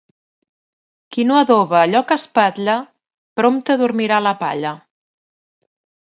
Qui 1.15 1.25
no 1.31 1.35
adoba 1.41 1.75
allò 1.81 1.99
que 2.11 2.15
espatlla, 2.21 2.77
prompte 3.41 3.75
dormirà 3.83 4.17
a 4.21 4.25
la 4.29 4.33
palla. 4.41 4.73